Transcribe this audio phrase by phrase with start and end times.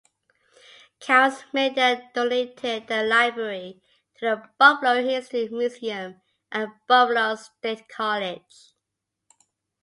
[0.99, 3.83] Cowles Media donated the library
[4.17, 6.19] to the Buffalo History Museum
[6.51, 8.73] and Buffalo State College.